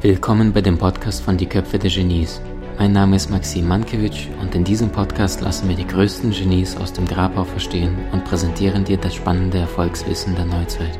Willkommen 0.00 0.54
bei 0.54 0.62
dem 0.62 0.78
Podcast 0.78 1.22
von 1.22 1.36
Die 1.36 1.44
Köpfe 1.44 1.78
der 1.78 1.90
Genies. 1.90 2.40
Mein 2.78 2.92
Name 2.92 3.16
ist 3.16 3.28
Maxim 3.28 3.68
Mankewitsch 3.68 4.28
und 4.40 4.54
in 4.54 4.64
diesem 4.64 4.88
Podcast 4.88 5.42
lassen 5.42 5.68
wir 5.68 5.76
die 5.76 5.86
größten 5.86 6.30
Genies 6.30 6.78
aus 6.78 6.94
dem 6.94 7.04
Grabau 7.06 7.44
verstehen 7.44 7.94
und 8.12 8.24
präsentieren 8.24 8.84
dir 8.84 8.96
das 8.96 9.14
spannende 9.14 9.58
Erfolgswissen 9.58 10.34
der 10.34 10.46
Neuzeit. 10.46 10.98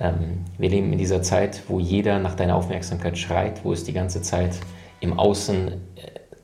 Ähm, 0.00 0.46
wir 0.56 0.70
leben 0.70 0.90
in 0.90 0.98
dieser 0.98 1.20
Zeit, 1.20 1.64
wo 1.68 1.80
jeder 1.80 2.18
nach 2.18 2.34
deiner 2.34 2.56
Aufmerksamkeit 2.56 3.18
schreit, 3.18 3.62
wo 3.62 3.74
es 3.74 3.84
die 3.84 3.92
ganze 3.92 4.22
Zeit 4.22 4.58
im 5.00 5.18
Außen, 5.18 5.68
äh, 5.68 5.78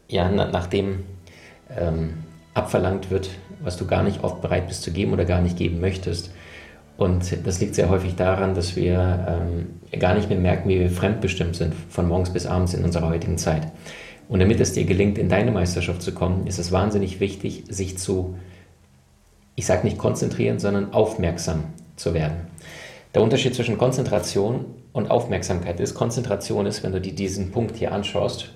ja, 0.06 0.29
nach 0.29 0.66
dem 0.66 1.04
ähm, 1.77 2.15
abverlangt 2.54 3.11
wird, 3.11 3.31
was 3.63 3.77
du 3.77 3.86
gar 3.86 4.03
nicht 4.03 4.22
oft 4.22 4.41
bereit 4.41 4.68
bist 4.68 4.82
zu 4.82 4.93
geben 4.93 5.13
oder 5.13 5.25
gar 5.25 5.41
nicht 5.41 5.57
geben 5.57 5.81
möchtest. 5.81 6.31
Und 6.96 7.45
das 7.45 7.61
liegt 7.61 7.75
sehr 7.75 7.89
häufig 7.91 8.14
daran, 8.14 8.55
dass 8.55 8.77
wir 8.77 9.27
ähm, 9.29 9.99
gar 9.99 10.14
nicht 10.14 10.29
mehr 10.29 10.39
merken, 10.39 10.69
wie 10.69 10.79
wir 10.79 10.91
fremdbestimmt 10.91 11.57
sind, 11.57 11.75
von 11.89 12.07
morgens 12.07 12.31
bis 12.31 12.46
abends 12.46 12.72
in 12.75 12.85
unserer 12.85 13.08
heutigen 13.08 13.36
Zeit. 13.36 13.67
Und 14.29 14.39
damit 14.41 14.61
es 14.61 14.72
dir 14.72 14.85
gelingt, 14.85 15.19
in 15.19 15.29
deine 15.29 15.50
Meisterschaft 15.50 16.03
zu 16.03 16.13
kommen, 16.13 16.46
ist 16.46 16.58
es 16.58 16.71
wahnsinnig 16.71 17.19
wichtig, 17.21 17.64
sich 17.69 17.99
zu, 17.99 18.36
ich 19.57 19.67
sage 19.67 19.85
nicht 19.85 19.99
konzentrieren, 19.99 20.61
sondern 20.61 20.93
aufmerksam 20.93 21.64
zu 21.96 22.14
werden. 22.14 22.46
Der 23.14 23.22
Unterschied 23.22 23.55
zwischen 23.55 23.77
Konzentration 23.77 24.64
und 24.93 25.11
Aufmerksamkeit 25.11 25.81
ist, 25.81 25.94
Konzentration 25.94 26.67
ist, 26.67 26.83
wenn 26.85 26.93
du 26.93 27.00
dir 27.00 27.14
diesen 27.14 27.50
Punkt 27.50 27.77
hier 27.77 27.93
anschaust 27.93 28.54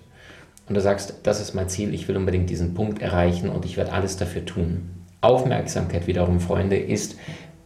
und 0.69 0.75
du 0.75 0.81
sagst, 0.81 1.21
das 1.23 1.41
ist 1.41 1.55
mein 1.55 1.69
Ziel, 1.69 1.95
ich 1.95 2.09
will 2.09 2.17
unbedingt 2.17 2.51
diesen 2.51 2.75
Punkt 2.75 3.01
erreichen 3.01 3.49
und 3.49 3.65
ich 3.65 3.77
werde 3.77 3.93
alles 3.93 4.17
dafür 4.17 4.45
tun. 4.45 4.91
Aufmerksamkeit 5.21 6.07
wiederum, 6.07 6.41
Freunde, 6.41 6.77
ist, 6.77 7.17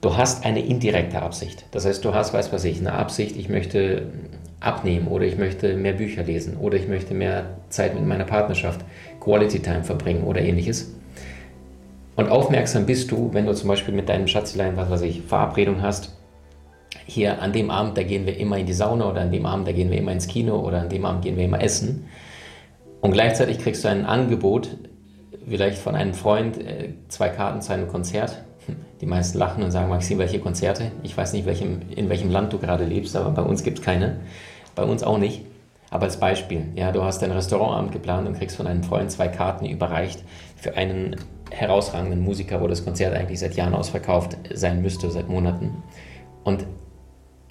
du 0.01 0.17
hast 0.17 0.45
eine 0.45 0.65
indirekte 0.65 1.21
Absicht. 1.21 1.65
Das 1.73 1.85
heißt, 1.85 2.05
du 2.05 2.15
hast, 2.15 2.33
weiß 2.33 2.53
was 2.53 2.65
ich, 2.65 2.79
eine 2.79 2.93
Absicht, 2.93 3.37
ich 3.37 3.49
möchte 3.49 4.07
abnehmen 4.61 5.09
oder 5.09 5.25
ich 5.25 5.37
möchte 5.37 5.77
mehr 5.77 5.95
Bücher 5.95 6.23
lesen 6.23 6.57
oder 6.57 6.77
ich 6.77 6.89
möchte 6.89 7.15
mehr 7.15 7.59
Zeit 7.69 7.95
mit 7.95 8.07
meiner 8.07 8.25
Partnerschaft, 8.25 8.81
Quality 9.21 9.61
Time 9.61 9.85
verbringen 9.85 10.23
oder 10.25 10.41
ähnliches. 10.41 10.95
Und 12.15 12.31
aufmerksam 12.31 12.87
bist 12.87 13.11
du, 13.11 13.31
wenn 13.33 13.47
du 13.47 13.55
zum 13.55 13.69
Beispiel 13.69 13.95
mit 13.95 14.09
deinem 14.09 14.29
Schatzlein, 14.29 14.77
was 14.77 14.91
weiß 14.91 15.03
ich, 15.03 15.23
Verabredung 15.23 15.83
hast, 15.83 16.15
hier 17.07 17.41
an 17.43 17.53
dem 17.53 17.71
Abend, 17.71 17.97
da 17.97 18.03
gehen 18.03 18.27
wir 18.27 18.37
immer 18.37 18.59
in 18.59 18.67
die 18.67 18.73
Sauna 18.73 19.11
oder 19.11 19.23
an 19.23 19.33
dem 19.33 19.47
Abend, 19.47 19.67
da 19.67 19.73
gehen 19.73 19.91
wir 19.91 19.99
immer 19.99 20.13
ins 20.13 20.29
Kino 20.29 20.61
oder 20.61 20.81
an 20.81 20.89
dem 20.89 21.05
Abend 21.05 21.23
gehen 21.23 21.37
wir 21.37 21.45
immer 21.45 21.61
essen. 21.61 22.07
Und 23.03 23.13
gleichzeitig 23.13 23.59
kriegst 23.59 23.85
du 23.85 23.89
ein 23.89 24.07
Angebot, 24.07 24.79
vielleicht 25.47 25.77
von 25.77 25.95
einem 25.95 26.15
Freund, 26.15 26.57
äh, 26.57 26.95
zwei 27.09 27.29
Karten 27.29 27.61
zu 27.61 27.75
einem 27.75 27.89
Konzert 27.89 28.43
die 29.01 29.07
meisten 29.07 29.37
lachen 29.37 29.65
und 29.65 29.73
sagen, 29.73 29.89
Maxim, 29.89 30.19
welche 30.19 30.39
Konzerte? 30.39 30.93
Ich 31.03 31.17
weiß 31.17 31.33
nicht, 31.33 31.45
welchem, 31.45 31.81
in 31.95 32.09
welchem 32.09 32.31
Land 32.31 32.53
du 32.53 32.59
gerade 32.59 32.85
lebst, 32.85 33.17
aber 33.17 33.31
bei 33.31 33.43
uns 33.43 33.65
gibt 33.65 33.81
es 33.81 33.85
keine. 33.85 34.21
Bei 34.77 34.85
uns 34.85 35.03
auch 35.03 35.19
nicht. 35.19 35.45
Aber 35.91 36.05
als 36.05 36.19
Beispiel, 36.19 36.69
ja, 36.77 36.93
du 36.93 37.03
hast 37.03 37.23
ein 37.25 37.33
Restaurantabend 37.33 37.91
geplant 37.91 38.29
und 38.29 38.39
kriegst 38.39 38.57
von 38.57 38.69
einem 38.69 38.85
Freund 38.85 39.11
zwei 39.11 39.27
Karten 39.27 39.67
überreicht 39.67 40.23
für 40.57 40.77
einen 40.77 41.17
herausragenden 41.51 42.21
Musiker, 42.21 42.61
wo 42.61 42.69
das 42.69 42.85
Konzert 42.85 43.15
eigentlich 43.15 43.41
seit 43.41 43.57
Jahren 43.57 43.75
ausverkauft 43.75 44.39
sein 44.55 44.81
müsste, 44.81 45.11
seit 45.11 45.29
Monaten. 45.29 45.83
Und 46.45 46.65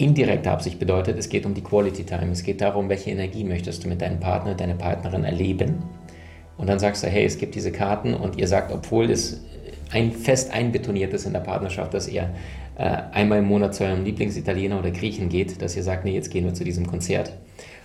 indirekte 0.02 0.50
Absicht 0.50 0.78
bedeutet, 0.78 1.18
es 1.18 1.28
geht 1.28 1.46
um 1.46 1.54
die 1.54 1.62
Quality 1.62 2.04
Time. 2.04 2.32
Es 2.32 2.42
geht 2.42 2.60
darum, 2.60 2.88
welche 2.88 3.10
Energie 3.10 3.44
möchtest 3.44 3.84
du 3.84 3.88
mit 3.88 4.00
deinem 4.00 4.20
Partner, 4.20 4.54
deiner 4.54 4.74
Partnerin 4.74 5.24
erleben. 5.24 5.82
Und 6.56 6.68
dann 6.68 6.78
sagst 6.78 7.02
du, 7.02 7.08
hey, 7.08 7.24
es 7.24 7.38
gibt 7.38 7.54
diese 7.54 7.72
Karten 7.72 8.14
und 8.14 8.38
ihr 8.38 8.46
sagt, 8.46 8.72
obwohl 8.72 9.10
es 9.10 9.42
ein 9.90 10.12
fest 10.12 10.52
einbetoniert 10.52 11.12
ist 11.12 11.26
in 11.26 11.32
der 11.32 11.40
Partnerschaft, 11.40 11.92
dass 11.94 12.08
ihr 12.08 12.30
äh, 12.76 12.96
einmal 13.12 13.38
im 13.38 13.46
Monat 13.46 13.74
zu 13.74 13.84
eurem 13.84 14.04
Lieblingsitaliener 14.04 14.78
oder 14.78 14.90
Griechen 14.90 15.28
geht, 15.28 15.60
dass 15.60 15.76
ihr 15.76 15.82
sagt, 15.82 16.04
nee, 16.04 16.14
jetzt 16.14 16.30
gehen 16.30 16.44
wir 16.44 16.54
zu 16.54 16.64
diesem 16.64 16.86
Konzert. 16.86 17.32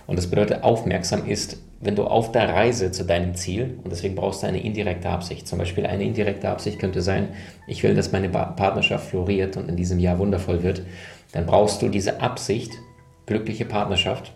Und 0.06 0.16
das 0.16 0.26
bedeutet, 0.26 0.64
aufmerksam 0.64 1.26
ist, 1.26 1.58
wenn 1.80 1.94
du 1.94 2.04
auf 2.04 2.32
der 2.32 2.48
Reise 2.48 2.90
zu 2.90 3.04
deinem 3.04 3.34
Ziel, 3.34 3.78
und 3.84 3.90
deswegen 3.92 4.14
brauchst 4.14 4.42
du 4.42 4.46
eine 4.46 4.60
indirekte 4.60 5.08
Absicht. 5.10 5.46
Zum 5.46 5.58
Beispiel 5.58 5.86
eine 5.86 6.02
indirekte 6.02 6.48
Absicht 6.48 6.78
könnte 6.78 7.02
sein, 7.02 7.28
ich 7.66 7.82
will, 7.82 7.94
dass 7.94 8.10
meine 8.10 8.30
Partnerschaft 8.30 9.10
floriert 9.10 9.56
und 9.58 9.68
in 9.68 9.76
diesem 9.76 9.98
Jahr 9.98 10.18
wundervoll 10.18 10.62
wird. 10.62 10.82
Dann 11.32 11.46
brauchst 11.46 11.82
du 11.82 11.88
diese 11.88 12.20
Absicht, 12.20 12.72
glückliche 13.26 13.64
Partnerschaft, 13.64 14.32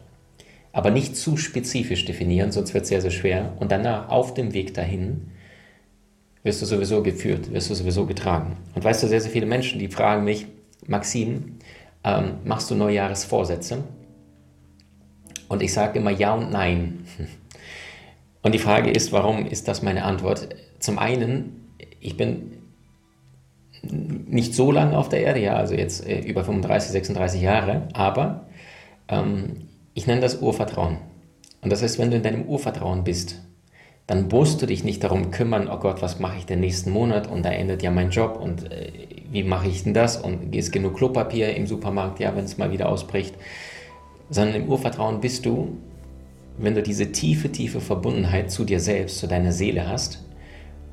aber 0.72 0.90
nicht 0.90 1.16
zu 1.16 1.36
spezifisch 1.36 2.04
definieren, 2.04 2.52
sonst 2.52 2.74
wird 2.74 2.84
es 2.84 2.88
sehr, 2.88 3.00
sehr 3.00 3.10
schwer. 3.10 3.52
Und 3.60 3.72
danach 3.72 4.08
auf 4.08 4.34
dem 4.34 4.54
Weg 4.54 4.74
dahin 4.74 5.32
wirst 6.42 6.62
du 6.62 6.66
sowieso 6.66 7.02
geführt, 7.02 7.52
wirst 7.52 7.70
du 7.70 7.74
sowieso 7.74 8.06
getragen. 8.06 8.56
Und 8.74 8.84
weißt 8.84 9.02
du, 9.02 9.06
sehr, 9.06 9.20
sehr 9.20 9.30
viele 9.30 9.46
Menschen, 9.46 9.78
die 9.78 9.88
fragen 9.88 10.24
mich, 10.24 10.46
Maxim, 10.86 11.58
ähm, 12.04 12.38
machst 12.44 12.70
du 12.70 12.74
Neujahresvorsätze? 12.74 13.84
Und 15.48 15.62
ich 15.62 15.72
sage 15.72 15.98
immer 15.98 16.10
ja 16.10 16.34
und 16.34 16.50
nein. 16.50 17.04
Und 18.44 18.56
die 18.56 18.58
Frage 18.58 18.90
ist, 18.90 19.12
warum 19.12 19.46
ist 19.46 19.68
das 19.68 19.82
meine 19.82 20.02
Antwort? 20.02 20.48
Zum 20.80 20.98
einen, 20.98 21.74
ich 22.00 22.16
bin 22.16 22.61
nicht 23.82 24.54
so 24.54 24.70
lange 24.70 24.96
auf 24.96 25.08
der 25.08 25.22
Erde, 25.22 25.40
ja, 25.40 25.54
also 25.54 25.74
jetzt 25.74 26.06
äh, 26.06 26.20
über 26.20 26.44
35, 26.44 26.92
36 26.92 27.42
Jahre, 27.42 27.88
aber 27.92 28.46
ähm, 29.08 29.68
ich 29.94 30.06
nenne 30.06 30.20
das 30.20 30.40
Urvertrauen. 30.40 30.98
Und 31.60 31.70
das 31.70 31.82
heißt, 31.82 31.98
wenn 31.98 32.10
du 32.10 32.16
in 32.16 32.22
deinem 32.22 32.44
Urvertrauen 32.44 33.04
bist, 33.04 33.42
dann 34.06 34.28
musst 34.28 34.60
du 34.62 34.66
dich 34.66 34.84
nicht 34.84 35.04
darum 35.04 35.30
kümmern, 35.30 35.68
oh 35.70 35.78
Gott, 35.78 36.02
was 36.02 36.18
mache 36.18 36.38
ich 36.38 36.46
den 36.46 36.60
nächsten 36.60 36.90
Monat 36.90 37.30
und 37.30 37.44
da 37.44 37.50
endet 37.50 37.82
ja 37.82 37.90
mein 37.90 38.10
Job 38.10 38.38
und 38.40 38.70
äh, 38.70 38.92
wie 39.30 39.44
mache 39.44 39.68
ich 39.68 39.84
denn 39.84 39.94
das 39.94 40.16
und 40.16 40.54
ist 40.54 40.72
genug 40.72 40.96
Klopapier 40.96 41.54
im 41.54 41.66
Supermarkt, 41.66 42.20
ja, 42.20 42.34
wenn 42.36 42.44
es 42.44 42.58
mal 42.58 42.72
wieder 42.72 42.88
ausbricht, 42.88 43.34
sondern 44.30 44.62
im 44.62 44.68
Urvertrauen 44.68 45.20
bist 45.20 45.46
du, 45.46 45.78
wenn 46.58 46.74
du 46.74 46.82
diese 46.82 47.12
tiefe, 47.12 47.50
tiefe 47.50 47.80
Verbundenheit 47.80 48.50
zu 48.50 48.64
dir 48.64 48.80
selbst, 48.80 49.18
zu 49.18 49.26
deiner 49.26 49.52
Seele 49.52 49.88
hast 49.88 50.22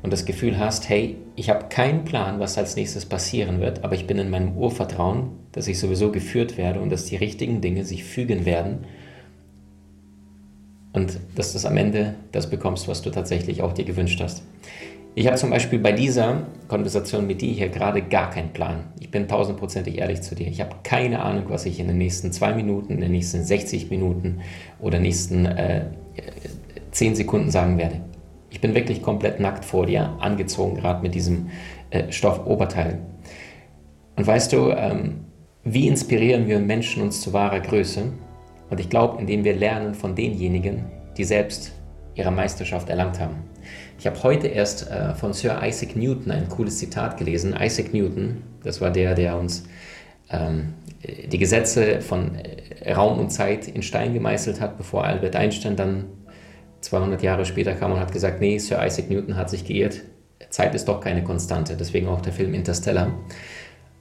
und 0.01 0.13
das 0.13 0.25
Gefühl 0.25 0.57
hast, 0.57 0.89
hey, 0.89 1.17
ich 1.35 1.49
habe 1.49 1.65
keinen 1.69 2.05
Plan, 2.05 2.39
was 2.39 2.57
als 2.57 2.75
nächstes 2.75 3.05
passieren 3.05 3.59
wird, 3.59 3.83
aber 3.83 3.95
ich 3.95 4.07
bin 4.07 4.17
in 4.17 4.29
meinem 4.29 4.55
Urvertrauen, 4.57 5.31
dass 5.51 5.67
ich 5.67 5.79
sowieso 5.79 6.11
geführt 6.11 6.57
werde 6.57 6.79
und 6.79 6.89
dass 6.89 7.05
die 7.05 7.15
richtigen 7.15 7.61
Dinge 7.61 7.83
sich 7.83 8.03
fügen 8.03 8.45
werden 8.45 8.85
und 10.93 11.19
dass 11.35 11.53
du 11.53 11.67
am 11.67 11.77
Ende 11.77 12.15
das 12.31 12.49
bekommst, 12.49 12.87
was 12.87 13.01
du 13.01 13.09
tatsächlich 13.09 13.61
auch 13.61 13.73
dir 13.73 13.85
gewünscht 13.85 14.21
hast. 14.21 14.43
Ich 15.15 15.27
habe 15.27 15.37
zum 15.37 15.49
Beispiel 15.49 15.79
bei 15.79 15.91
dieser 15.91 16.43
Konversation 16.67 17.27
mit 17.27 17.41
dir 17.41 17.51
hier 17.51 17.69
gerade 17.69 18.01
gar 18.01 18.29
keinen 18.29 18.53
Plan. 18.53 18.85
Ich 18.99 19.09
bin 19.09 19.27
tausendprozentig 19.27 19.97
ehrlich 19.97 20.21
zu 20.21 20.35
dir. 20.35 20.47
Ich 20.47 20.61
habe 20.61 20.75
keine 20.83 21.21
Ahnung, 21.21 21.45
was 21.47 21.65
ich 21.65 21.79
in 21.79 21.87
den 21.87 21.97
nächsten 21.97 22.31
zwei 22.31 22.53
Minuten, 22.53 22.93
in 22.93 23.01
den 23.01 23.11
nächsten 23.11 23.43
60 23.43 23.89
Minuten 23.89 24.39
oder 24.79 24.99
nächsten 24.99 25.45
äh, 25.45 25.87
10 26.91 27.15
Sekunden 27.15 27.51
sagen 27.51 27.77
werde. 27.77 28.01
Ich 28.49 28.61
bin 28.61 28.75
wirklich 28.75 29.01
komplett 29.01 29.39
nackt 29.39 29.65
vor 29.65 29.85
dir, 29.85 30.15
angezogen 30.19 30.75
gerade 30.75 31.01
mit 31.01 31.13
diesem 31.15 31.49
äh, 31.91 32.11
Stoffoberteil. 32.11 32.99
Und 34.15 34.27
weißt 34.27 34.51
du, 34.53 34.71
ähm, 34.71 35.25
wie 35.63 35.87
inspirieren 35.87 36.47
wir 36.47 36.59
Menschen 36.59 37.03
uns 37.03 37.21
zu 37.21 37.33
wahrer 37.33 37.59
Größe? 37.59 38.03
Und 38.69 38.79
ich 38.79 38.89
glaube, 38.89 39.19
indem 39.19 39.43
wir 39.43 39.55
lernen 39.55 39.93
von 39.93 40.15
denjenigen, 40.15 40.85
die 41.17 41.23
selbst 41.23 41.73
ihre 42.15 42.31
Meisterschaft 42.31 42.89
erlangt 42.89 43.19
haben. 43.19 43.35
Ich 43.97 44.07
habe 44.07 44.21
heute 44.23 44.47
erst 44.47 44.89
äh, 44.89 45.13
von 45.15 45.33
Sir 45.33 45.59
Isaac 45.63 45.95
Newton 45.95 46.31
ein 46.31 46.49
cooles 46.49 46.77
Zitat 46.77 47.17
gelesen. 47.17 47.55
Isaac 47.59 47.93
Newton, 47.93 48.41
das 48.63 48.81
war 48.81 48.89
der, 48.89 49.15
der 49.15 49.37
uns 49.37 49.63
ähm, 50.29 50.73
die 51.03 51.37
Gesetze 51.37 52.01
von 52.01 52.35
äh, 52.35 52.93
Raum 52.93 53.19
und 53.19 53.29
Zeit 53.29 53.67
in 53.67 53.81
Stein 53.81 54.13
gemeißelt 54.13 54.59
hat, 54.59 54.77
bevor 54.77 55.03
Albert 55.03 55.35
Einstein 55.35 55.75
dann 55.75 56.05
200 56.81 57.21
Jahre 57.21 57.45
später 57.45 57.73
kam 57.73 57.91
und 57.91 57.99
hat 57.99 58.11
gesagt, 58.11 58.41
nee, 58.41 58.57
Sir 58.57 58.85
Isaac 58.85 59.09
Newton 59.09 59.35
hat 59.35 59.49
sich 59.49 59.65
geirrt, 59.65 60.01
Zeit 60.49 60.73
ist 60.75 60.87
doch 60.87 61.01
keine 61.01 61.23
Konstante, 61.23 61.75
deswegen 61.75 62.07
auch 62.07 62.21
der 62.21 62.33
Film 62.33 62.53
Interstellar. 62.53 63.11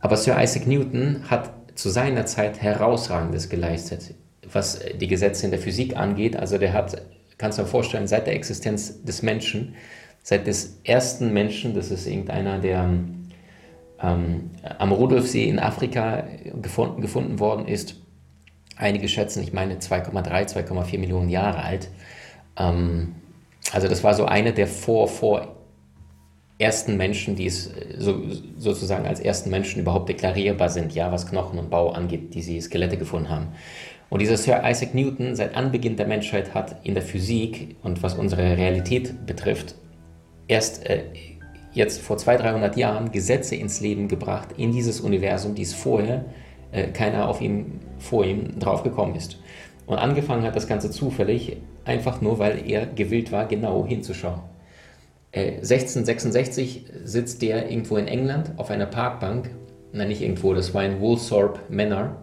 Aber 0.01 0.17
Sir 0.17 0.41
Isaac 0.41 0.67
Newton 0.67 1.25
hat 1.29 1.53
zu 1.75 1.91
seiner 1.91 2.27
Zeit 2.27 2.63
herausragendes 2.63 3.49
geleistet 3.49 4.15
was 4.53 4.81
die 5.01 5.09
Gesetze 5.09 5.47
in 5.47 5.51
der 5.51 5.61
Physik 5.61 5.97
angeht. 5.97 6.37
Also 6.37 6.59
der 6.59 6.73
hat, 6.73 7.03
kannst 7.39 7.59
du 7.59 7.63
dir 7.63 7.69
vorstellen, 7.69 8.07
seit 8.07 8.27
der 8.27 8.35
Existenz 8.35 9.03
des 9.03 9.23
Menschen, 9.23 9.75
seit 10.23 10.47
des 10.47 10.81
ersten 10.85 11.33
Menschen, 11.33 11.75
das 11.75 11.91
ist 11.91 12.07
irgendeiner, 12.07 12.59
der 12.59 12.91
ähm, 14.01 14.51
am 14.79 14.93
Rudolfsee 14.93 15.49
in 15.49 15.59
Afrika 15.59 16.25
gefunden, 16.61 17.01
gefunden 17.01 17.39
worden 17.41 17.67
ist, 17.67 17.97
einige 18.77 19.09
schätzen, 19.09 19.43
ich 19.43 19.53
meine 19.53 19.77
2,3, 19.77 20.55
2,4 20.55 20.99
Millionen 20.99 21.29
Jahre 21.29 21.63
alt. 21.63 21.89
Ähm, 22.59 23.15
also 23.73 23.89
das 23.89 24.03
war 24.05 24.15
so 24.15 24.25
eine 24.25 24.53
der 24.53 24.67
vor, 24.67 25.09
vor 25.09 25.57
ersten 26.59 26.97
Menschen, 26.97 27.37
die 27.37 27.47
es 27.47 27.71
so, 27.99 28.21
sozusagen 28.57 29.07
als 29.07 29.21
ersten 29.21 29.51
Menschen 29.51 29.81
überhaupt 29.81 30.09
deklarierbar 30.09 30.69
sind, 30.69 30.95
ja, 30.95 31.13
was 31.13 31.29
Knochen 31.29 31.59
und 31.59 31.71
Bau 31.71 31.91
angeht, 31.91 32.35
die 32.35 32.43
sie 32.43 32.61
Skelette 32.61 32.97
gefunden 32.97 33.29
haben. 33.29 33.49
Und 34.11 34.21
dieser 34.21 34.37
Sir 34.37 34.63
Isaac 34.65 34.95
Newton 34.95 35.37
seit 35.37 35.55
Anbeginn 35.55 35.97
der 35.97 36.07
Menschheit 36.07 36.55
hat 36.55 36.77
in 36.83 36.95
der 36.95 37.03
Physik 37.03 37.77
und 37.83 38.03
was 38.03 38.15
unsere 38.15 38.57
Realität 38.57 39.27
betrifft, 39.27 39.75
erst 40.49 40.87
äh, 40.87 41.05
jetzt 41.73 42.01
vor 42.01 42.17
200, 42.17 42.47
300 42.47 42.77
Jahren 42.77 43.13
Gesetze 43.13 43.55
ins 43.55 43.81
Leben 43.81 44.09
gebracht 44.09 44.49
in 44.57 44.73
dieses 44.73 45.01
Universum, 45.01 45.55
die 45.55 45.63
es 45.63 45.75
vorher 45.75 46.25
äh, 46.73 46.89
keiner 46.89 47.29
auf 47.29 47.41
ihm, 47.41 47.81
vor 47.99 48.25
ihm 48.25 48.59
drauf 48.59 48.83
gekommen 48.83 49.15
ist. 49.15 49.39
Und 49.87 49.99
angefangen 49.99 50.43
hat 50.43 50.57
das 50.57 50.67
Ganze 50.67 50.91
zufällig, 50.91 51.59
einfach 51.89 52.21
nur, 52.21 52.39
weil 52.39 52.71
er 52.71 52.87
gewillt 52.87 53.33
war, 53.33 53.47
genau 53.47 53.87
hinzuschauen. 53.87 54.41
1666 55.33 56.87
äh, 56.87 57.07
sitzt 57.07 57.43
der 57.43 57.71
irgendwo 57.71 57.97
in 57.97 58.07
England 58.07 58.53
auf 58.57 58.71
einer 58.71 58.87
Parkbank, 58.87 59.51
nein, 59.93 60.09
nicht 60.09 60.23
irgendwo, 60.23 60.55
das 60.55 60.73
war 60.75 60.85
in 60.85 61.01
Woolthorpe 61.01 61.61
Manor, 61.69 62.23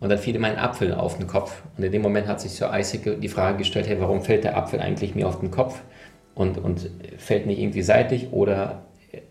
und 0.00 0.10
dann 0.10 0.18
fiel 0.18 0.34
ihm 0.34 0.44
ein 0.44 0.58
Apfel 0.58 0.92
auf 0.92 1.16
den 1.16 1.26
Kopf. 1.26 1.62
Und 1.76 1.84
in 1.84 1.92
dem 1.92 2.02
Moment 2.02 2.26
hat 2.26 2.40
sich 2.40 2.52
Sir 2.52 2.70
Isaac 2.78 3.20
die 3.20 3.28
Frage 3.28 3.58
gestellt, 3.58 3.88
hey, 3.88 3.98
warum 4.00 4.20
fällt 4.20 4.44
der 4.44 4.56
Apfel 4.56 4.80
eigentlich 4.80 5.14
mir 5.14 5.26
auf 5.26 5.40
den 5.40 5.50
Kopf 5.50 5.80
und, 6.34 6.58
und 6.58 6.90
fällt 7.16 7.46
nicht 7.46 7.58
irgendwie 7.58 7.82
seitlich 7.82 8.32
oder 8.32 8.82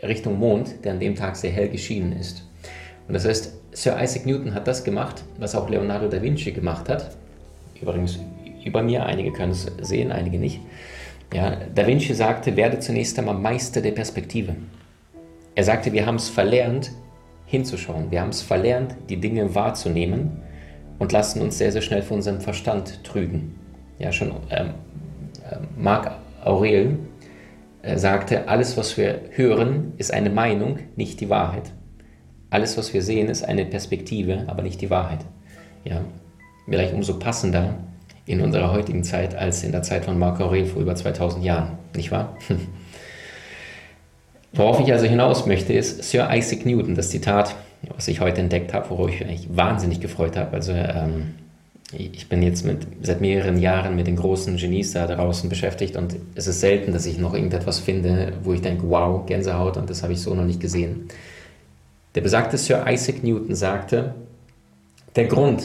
Richtung 0.02 0.40
Mond, 0.40 0.84
der 0.84 0.94
an 0.94 1.00
dem 1.00 1.16
Tag 1.16 1.36
sehr 1.36 1.52
hell 1.52 1.70
geschienen 1.70 2.14
ist. 2.14 2.44
Und 3.08 3.14
das 3.14 3.26
heißt, 3.26 3.54
Sir 3.74 4.02
Isaac 4.02 4.26
Newton 4.26 4.54
hat 4.54 4.68
das 4.68 4.84
gemacht, 4.84 5.24
was 5.38 5.54
auch 5.56 5.70
Leonardo 5.70 6.08
da 6.08 6.22
Vinci 6.22 6.52
gemacht 6.52 6.90
hat. 6.90 7.16
Übrigens 7.80 8.18
über 8.66 8.82
mir, 8.82 9.06
einige 9.06 9.32
können 9.32 9.52
es 9.52 9.72
sehen, 9.82 10.12
einige 10.12 10.38
nicht. 10.40 10.60
Ja, 11.34 11.58
da 11.74 11.88
Vinci 11.88 12.14
sagte, 12.14 12.56
werde 12.56 12.80
zunächst 12.80 13.18
einmal 13.18 13.36
Meister 13.36 13.82
der 13.82 13.92
Perspektive. 13.92 14.56
Er 15.56 15.64
sagte, 15.64 15.92
wir 15.92 16.06
haben 16.06 16.16
es 16.16 16.30
verlernt, 16.30 16.92
hinzuschauen. 17.46 18.12
Wir 18.12 18.22
haben 18.22 18.30
es 18.30 18.42
verlernt, 18.42 18.96
die 19.10 19.18
Dinge 19.18 19.54
wahrzunehmen 19.56 20.42
und 21.00 21.12
lassen 21.12 21.42
uns 21.42 21.58
sehr, 21.58 21.72
sehr 21.72 21.82
schnell 21.82 22.02
von 22.02 22.18
unserem 22.18 22.42
Verstand 22.42 23.04
trügen. 23.04 23.56
Ja, 24.00 24.12
schon 24.12 24.32
ähm, 24.50 24.72
äh, 25.50 25.58
Marc 25.78 26.12
Aurel 26.44 26.98
äh, 27.82 27.98
sagte, 27.98 28.48
alles, 28.48 28.78
was 28.78 28.98
wir 28.98 29.22
hören, 29.32 29.94
ist 29.98 30.14
eine 30.14 30.30
Meinung, 30.30 30.80
nicht 30.96 31.20
die 31.20 31.30
Wahrheit. 31.30 31.72
Alles, 32.50 32.78
was 32.78 32.94
wir 32.94 33.02
sehen, 33.02 33.30
ist 33.30 33.44
eine 33.44 33.66
Perspektive, 33.66 34.44
aber 34.48 34.62
nicht 34.62 34.82
die 34.82 34.90
Wahrheit. 34.90 35.26
Ja, 35.84 36.02
vielleicht 36.66 36.94
umso 36.94 37.20
passender 37.20 37.76
in 38.26 38.42
unserer 38.42 38.72
heutigen 38.72 39.04
Zeit 39.04 39.36
als 39.36 39.64
in 39.64 39.72
der 39.72 39.84
Zeit 39.84 40.06
von 40.06 40.18
Marc 40.18 40.40
Aurel 40.40 40.66
vor 40.66 40.82
über 40.82 40.96
2000 40.96 41.44
Jahren, 41.44 41.78
nicht 41.96 42.12
wahr? 42.12 42.38
Worauf 44.54 44.80
ich 44.80 44.92
also 44.94 45.06
hinaus 45.06 45.46
möchte, 45.46 45.74
ist 45.74 46.04
Sir 46.04 46.30
Isaac 46.32 46.66
Newton, 46.66 46.96
das 46.96 47.10
Zitat, 47.10 47.56
was 47.96 48.08
ich 48.08 48.20
heute 48.20 48.40
entdeckt 48.40 48.74
habe, 48.74 48.90
worauf 48.92 49.10
ich 49.10 49.26
mich 49.26 49.48
wahnsinnig 49.52 50.00
gefreut 50.00 50.38
habe. 50.38 50.54
Also 50.54 50.74
ähm, 50.74 51.34
ich 51.92 52.30
bin 52.30 52.42
jetzt 52.42 52.66
mit, 52.66 52.88
seit 53.02 53.20
mehreren 53.20 53.58
Jahren 53.58 53.96
mit 53.96 54.08
den 54.08 54.16
großen 54.16 54.58
Genies 54.58 54.94
da 54.94 55.08
draußen 55.08 55.50
beschäftigt 55.50 55.96
und 55.96 56.16
es 56.36 56.48
ist 56.48 56.60
selten, 56.60 56.94
dass 56.94 57.06
ich 57.06 57.18
noch 57.18 57.34
irgendetwas 57.34 57.80
finde, 57.80 58.34
wo 58.44 58.54
ich 58.54 58.62
denke, 58.62 58.90
wow, 58.90 59.26
Gänsehaut 59.26 59.78
und 59.78 59.90
das 59.90 60.04
habe 60.04 60.14
ich 60.14 60.22
so 60.22 60.34
noch 60.34 60.46
nicht 60.46 60.60
gesehen. 60.60 61.08
Der 62.16 62.22
besagte 62.22 62.58
Sir 62.58 62.86
Isaac 62.88 63.24
Newton 63.24 63.56
sagte, 63.56 64.14
der 65.16 65.26
Grund, 65.26 65.64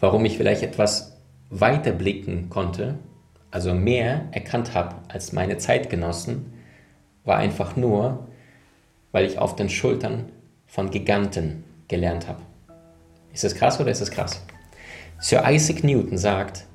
warum 0.00 0.24
ich 0.24 0.36
vielleicht 0.36 0.62
etwas 0.62 1.16
weiter 1.50 1.92
blicken 1.92 2.48
konnte, 2.48 2.98
also 3.50 3.74
mehr 3.74 4.28
erkannt 4.30 4.74
habe 4.74 4.96
als 5.08 5.32
meine 5.32 5.58
Zeitgenossen, 5.58 6.52
war 7.24 7.36
einfach 7.36 7.76
nur, 7.76 8.28
weil 9.12 9.24
ich 9.24 9.38
auf 9.38 9.56
den 9.56 9.68
Schultern 9.68 10.30
von 10.66 10.90
Giganten 10.90 11.64
gelernt 11.88 12.28
habe. 12.28 12.40
Ist 13.32 13.44
das 13.44 13.54
krass 13.54 13.80
oder 13.80 13.90
ist 13.90 14.00
das 14.00 14.10
krass? 14.10 14.40
Sir 15.18 15.42
Isaac 15.48 15.84
Newton 15.84 16.16
sagt, 16.16 16.66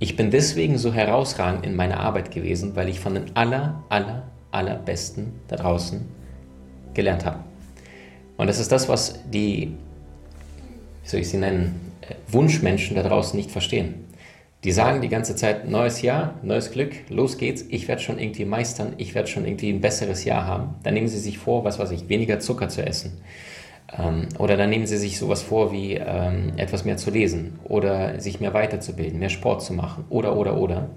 ich 0.00 0.16
bin 0.16 0.30
deswegen 0.30 0.78
so 0.78 0.92
herausragend 0.92 1.64
in 1.64 1.76
meiner 1.76 2.00
Arbeit 2.00 2.30
gewesen, 2.30 2.74
weil 2.74 2.88
ich 2.88 3.00
von 3.00 3.14
den 3.14 3.36
aller, 3.36 3.84
aller, 3.88 4.24
allerbesten 4.50 5.32
da 5.48 5.56
draußen 5.56 6.06
gelernt 6.94 7.24
habe. 7.24 7.38
Und 8.36 8.46
das 8.46 8.58
ist 8.58 8.72
das, 8.72 8.88
was 8.88 9.20
die, 9.30 9.76
wie 11.02 11.08
soll 11.08 11.20
ich 11.20 11.28
sie 11.28 11.36
nennen, 11.36 11.89
Wunschmenschen 12.28 12.96
da 12.96 13.02
draußen 13.02 13.36
nicht 13.36 13.50
verstehen. 13.50 14.06
Die 14.62 14.72
sagen 14.72 15.00
die 15.00 15.08
ganze 15.08 15.36
Zeit, 15.36 15.68
neues 15.70 16.02
Jahr, 16.02 16.34
neues 16.42 16.70
Glück, 16.70 16.92
los 17.08 17.38
geht's, 17.38 17.64
ich 17.70 17.88
werde 17.88 18.02
schon 18.02 18.18
irgendwie 18.18 18.44
meistern, 18.44 18.92
ich 18.98 19.14
werde 19.14 19.28
schon 19.28 19.46
irgendwie 19.46 19.70
ein 19.70 19.80
besseres 19.80 20.24
Jahr 20.24 20.46
haben. 20.46 20.74
Dann 20.82 20.92
nehmen 20.92 21.08
sie 21.08 21.18
sich 21.18 21.38
vor, 21.38 21.64
was 21.64 21.78
weiß 21.78 21.90
ich, 21.92 22.10
weniger 22.10 22.40
Zucker 22.40 22.68
zu 22.68 22.84
essen. 22.84 23.22
Ähm, 23.98 24.28
oder 24.38 24.58
dann 24.58 24.68
nehmen 24.68 24.86
sie 24.86 24.98
sich 24.98 25.18
sowas 25.18 25.42
vor 25.42 25.72
wie 25.72 25.94
ähm, 25.94 26.52
etwas 26.58 26.84
mehr 26.84 26.98
zu 26.98 27.10
lesen 27.10 27.58
oder 27.64 28.20
sich 28.20 28.40
mehr 28.40 28.52
weiterzubilden, 28.52 29.18
mehr 29.18 29.30
Sport 29.30 29.62
zu 29.62 29.72
machen 29.72 30.04
oder, 30.10 30.36
oder, 30.36 30.58
oder. 30.58 30.90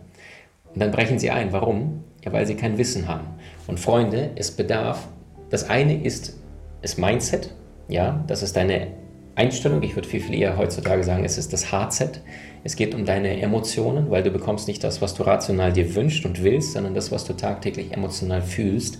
Und 0.74 0.82
dann 0.82 0.92
brechen 0.92 1.18
sie 1.18 1.32
ein. 1.32 1.54
Warum? 1.54 2.04
Ja, 2.26 2.34
weil 2.34 2.46
sie 2.46 2.56
kein 2.56 2.78
Wissen 2.78 3.08
haben. 3.08 3.28
Und 3.68 3.80
Freunde, 3.80 4.32
es 4.36 4.52
bedarf, 4.52 5.08
das 5.50 5.70
eine 5.70 6.04
ist 6.04 6.38
das 6.82 6.98
Mindset, 6.98 7.54
ja, 7.88 8.24
das 8.28 8.44
ist 8.44 8.58
deine 8.58 8.88
Einstellung. 9.36 9.82
Ich 9.84 9.96
würde 9.96 10.08
viel, 10.08 10.20
viel 10.20 10.36
eher 10.36 10.58
heutzutage 10.58 11.04
sagen, 11.04 11.26
es 11.26 11.38
ist 11.38 11.54
das 11.54 11.72
Hardset. 11.72 12.22
Es 12.64 12.76
geht 12.76 12.96
um 12.96 13.06
deine 13.06 13.42
Emotionen, 13.42 14.10
weil 14.10 14.24
du 14.24 14.32
bekommst 14.32 14.68
nicht 14.68 14.84
das, 14.84 15.02
was 15.02 15.16
du 15.16 15.24
rational 15.24 15.74
dir 15.74 15.96
wünschst 15.96 16.26
und 16.26 16.44
willst, 16.44 16.74
sondern 16.74 16.94
das, 16.94 17.12
was 17.12 17.26
du 17.26 17.34
tagtäglich 17.34 17.92
emotional 17.92 18.42
fühlst, 18.42 19.00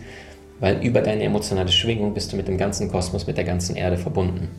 weil 0.60 0.84
über 0.84 1.02
deine 1.02 1.24
emotionale 1.24 1.72
Schwingung 1.72 2.14
bist 2.14 2.34
du 2.34 2.38
mit 2.38 2.48
dem 2.48 2.58
ganzen 2.58 2.90
Kosmos, 2.90 3.28
mit 3.28 3.38
der 3.38 3.46
ganzen 3.46 3.76
Erde 3.76 3.98
verbunden. 3.98 4.50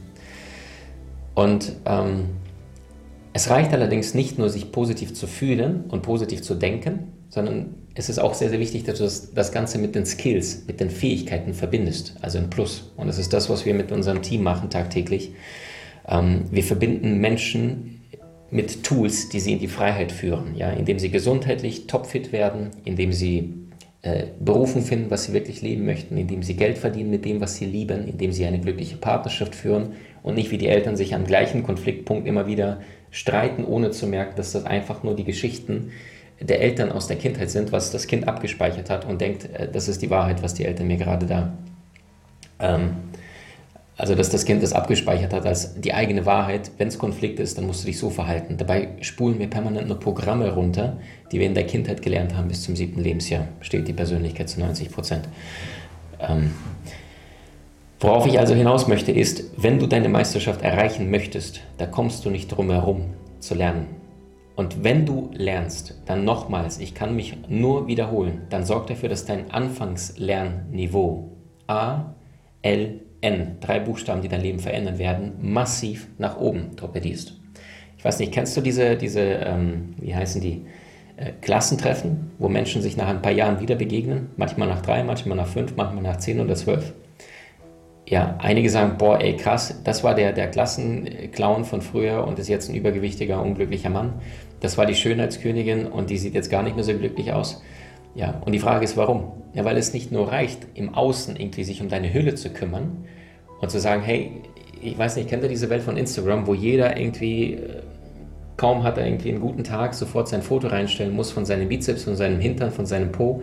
Und 1.35 1.73
ähm, 1.85 2.31
es 3.33 3.51
reicht 3.51 3.73
allerdings 3.73 4.15
nicht 4.15 4.39
nur, 4.39 4.49
sich 4.49 4.71
positiv 4.71 5.13
zu 5.13 5.27
fühlen 5.27 5.85
und 5.89 6.03
positiv 6.03 6.43
zu 6.43 6.55
denken, 6.55 7.13
sondern 7.35 7.75
es 7.97 8.09
ist 8.09 8.21
auch 8.21 8.33
sehr, 8.33 8.49
sehr 8.49 8.61
wichtig, 8.61 8.85
dass 8.85 8.99
du 8.99 9.05
das, 9.05 9.35
das 9.35 9.51
Ganze 9.51 9.79
mit 9.79 9.97
den 9.97 10.07
Skills, 10.07 10.67
mit 10.69 10.79
den 10.79 10.89
Fähigkeiten 10.89 11.53
verbindest, 11.53 12.15
also 12.21 12.39
ein 12.39 12.49
Plus. 12.49 12.93
Und 12.97 13.09
das 13.09 13.19
ist 13.19 13.33
das, 13.33 13.51
was 13.51 13.67
wir 13.67 13.75
mit 13.75 13.91
unserem 13.91 14.23
Team 14.23 14.45
machen 14.45 14.71
tagtäglich. 14.71 15.33
Ähm, 16.07 16.45
wir 16.53 16.63
verbinden 16.63 17.19
Menschen 17.19 18.03
mit 18.53 18.85
Tools, 18.85 19.31
die 19.31 19.41
sie 19.41 19.55
in 19.55 19.59
die 19.59 19.67
Freiheit 19.67 20.13
führen, 20.13 20.55
ja, 20.55 20.71
indem 20.71 21.01
sie 21.01 21.11
gesundheitlich 21.11 21.89
topfit 21.89 22.31
werden, 22.31 22.71
indem 22.85 23.13
sie 23.13 23.53
äh, 24.03 24.27
Berufung 24.39 24.83
finden, 24.83 25.11
was 25.11 25.25
sie 25.25 25.33
wirklich 25.33 25.61
leben 25.61 25.85
möchten, 25.87 26.17
indem 26.17 26.45
sie 26.45 26.55
Geld 26.55 26.79
verdienen 26.79 27.11
mit 27.11 27.25
dem, 27.25 27.41
was 27.41 27.57
sie 27.57 27.67
lieben, 27.67 28.07
indem 28.07 28.31
sie 28.31 28.47
eine 28.47 28.61
glückliche 28.61 28.97
Partnerschaft 28.97 29.57
führen 29.57 29.95
und 30.23 30.37
nicht 30.37 30.53
wie 30.53 30.59
die 30.59 30.69
Eltern 30.69 30.95
sich 30.95 31.17
am 31.17 31.25
gleichen 31.25 31.65
Konfliktpunkt 31.65 32.29
immer 32.29 32.47
wieder 32.47 32.81
streiten, 33.11 33.65
ohne 33.65 33.91
zu 33.91 34.07
merken, 34.07 34.37
dass 34.37 34.53
das 34.53 34.67
einfach 34.67 35.03
nur 35.03 35.17
die 35.17 35.25
Geschichten 35.25 35.91
der 36.47 36.61
Eltern 36.61 36.93
aus 36.93 37.07
der 37.07 37.17
Kindheit 37.17 37.51
sind, 37.51 37.73
was 37.73 37.91
das 37.91 38.07
Kind 38.07 38.29
abgespeichert 38.29 38.91
hat 38.91 39.05
und 39.05 39.21
denkt, 39.21 39.49
äh, 39.55 39.69
das 39.71 39.89
ist 39.89 40.03
die 40.03 40.11
Wahrheit, 40.11 40.43
was 40.43 40.55
die 40.55 40.65
Eltern 40.65 40.87
mir 40.87 40.97
gerade 40.97 41.27
da 41.27 41.53
ähm, 42.61 42.97
also, 43.97 44.17
dass 44.17 44.29
das 44.29 44.45
Kind 44.45 44.61
das 44.63 44.73
abgespeichert 44.73 45.33
hat 45.33 45.47
als 45.47 45.81
die 45.81 45.95
eigene 45.95 46.27
Wahrheit. 46.27 46.73
Wenn 46.79 46.89
es 46.89 46.99
Konflikt 46.99 47.39
ist, 47.39 47.57
dann 47.57 47.67
musst 47.67 47.83
du 47.83 47.87
dich 47.87 47.99
so 47.99 48.11
verhalten. 48.11 48.57
Dabei 48.57 48.89
spulen 49.01 49.39
wir 49.39 49.49
permanent 49.49 49.87
nur 49.87 50.01
Programme 50.01 50.53
runter, 50.53 50.97
die 51.31 51.39
wir 51.39 51.47
in 51.47 51.55
der 51.55 51.65
Kindheit 51.65 52.03
gelernt 52.03 52.37
haben 52.37 52.49
bis 52.49 52.63
zum 52.63 52.75
siebten 52.75 53.01
Lebensjahr. 53.01 53.47
Steht 53.61 53.87
die 53.87 53.93
Persönlichkeit 53.93 54.49
zu 54.49 54.59
90 54.59 54.91
Prozent. 54.91 55.29
Ähm, 56.19 56.51
worauf 58.01 58.27
ich 58.27 58.41
also 58.41 58.55
hinaus 58.55 58.89
möchte, 58.89 59.13
ist, 59.13 59.45
wenn 59.57 59.79
du 59.79 59.87
deine 59.87 60.09
Meisterschaft 60.09 60.63
erreichen 60.63 61.09
möchtest, 61.09 61.61
da 61.79 61.87
kommst 61.87 62.25
du 62.25 62.31
nicht 62.31 62.49
drum 62.49 62.71
herum 62.73 63.15
zu 63.39 63.55
lernen. 63.55 63.87
Und 64.57 64.85
wenn 64.85 65.05
du 65.05 65.31
lernst, 65.33 66.01
dann 66.07 66.25
nochmals, 66.25 66.79
ich 66.79 66.95
kann 66.95 67.17
mich 67.17 67.37
nur 67.49 67.89
wiederholen, 67.89 68.43
dann 68.51 68.65
sorg 68.65 68.87
dafür, 68.87 69.09
dass 69.09 69.25
dein 69.25 69.51
Anfangslernniveau 69.51 71.33
A, 71.67 72.15
L, 72.63 73.01
N, 73.21 73.57
drei 73.61 73.81
Buchstaben, 73.81 74.23
die 74.23 74.29
dein 74.29 74.43
Leben 74.43 74.61
verändern 74.61 74.99
werden, 74.99 75.33
massiv 75.41 76.09
nach 76.19 76.39
oben 76.39 76.77
torpedierst. 76.77 77.41
Ich 77.99 78.05
weiß 78.05 78.19
nicht, 78.19 78.33
kennst 78.33 78.57
du 78.57 78.61
diese, 78.61 78.97
diese 78.97 79.21
ähm, 79.21 79.95
wie 79.99 80.15
heißen 80.15 80.41
die, 80.41 80.67
äh, 81.17 81.33
Klassentreffen, 81.41 82.33
wo 82.39 82.49
Menschen 82.49 82.83
sich 82.83 82.97
nach 82.97 83.09
ein 83.09 83.23
paar 83.23 83.33
Jahren 83.33 83.61
wieder 83.61 83.77
begegnen? 83.77 84.31
Manchmal 84.37 84.69
nach 84.69 84.83
drei, 84.83 85.05
manchmal 85.05 85.37
nach 85.37 85.47
fünf, 85.47 85.77
manchmal 85.77 86.03
nach 86.03 86.17
zehn 86.17 86.41
oder 86.41 86.57
zwölf. 86.57 86.93
Ja, 88.07 88.37
einige 88.39 88.69
sagen, 88.69 88.99
boah, 88.99 89.19
ey, 89.19 89.35
krass, 89.37 89.81
das 89.83 90.05
war 90.05 90.15
der, 90.15 90.33
der 90.33 90.51
Klassenclown 90.51 91.65
von 91.65 91.81
früher 91.81 92.27
und 92.27 92.39
ist 92.39 92.49
jetzt 92.49 92.69
ein 92.69 92.75
übergewichtiger, 92.75 93.41
unglücklicher 93.41 93.89
Mann. 93.89 94.15
Das 94.61 94.77
war 94.77 94.85
die 94.85 94.95
Schönheitskönigin 94.95 95.87
und 95.87 96.11
die 96.11 96.19
sieht 96.19 96.35
jetzt 96.35 96.51
gar 96.51 96.63
nicht 96.63 96.75
mehr 96.75 96.85
so 96.85 96.93
glücklich 96.93 97.33
aus. 97.33 97.63
Ja, 98.15 98.43
und 98.45 98.53
die 98.53 98.59
Frage 98.59 98.85
ist, 98.85 98.97
warum? 98.97 99.33
Ja, 99.55 99.65
weil 99.65 99.79
es 99.79 99.95
nicht 99.95 100.13
nur 100.13 100.31
reicht, 100.31 100.67
im 100.75 100.95
Außen 100.95 101.37
irgendwie 101.37 101.65
sich 101.65 101.81
um 101.81 101.89
deine 101.89 102.13
Hülle 102.13 102.35
zu 102.35 102.51
kümmern 102.51 103.05
und 103.61 103.71
zu 103.71 103.81
sagen, 103.81 104.03
hey, 104.03 104.43
ich 104.83 104.99
weiß 104.99 105.17
nicht, 105.17 105.31
kennt 105.31 105.43
ihr 105.43 105.49
diese 105.49 105.71
Welt 105.71 105.83
von 105.83 105.97
Instagram, 105.97 106.47
wo 106.47 106.53
jeder 106.53 106.99
irgendwie, 106.99 107.55
äh, 107.55 107.83
kaum 108.59 108.83
hat 108.83 108.99
er 108.99 109.07
irgendwie 109.07 109.31
einen 109.31 109.41
guten 109.41 109.65
Tag, 109.65 109.95
sofort 109.95 110.29
sein 110.29 110.43
Foto 110.43 110.69
reinstellen 110.69 111.15
muss 111.15 111.33
von 111.33 111.47
seinem 111.47 111.69
Bizeps, 111.69 112.05
von 112.05 112.17
seinem 112.17 112.39
Hintern, 112.39 112.71
von 112.71 112.85
seinem 112.85 113.11
Po 113.11 113.43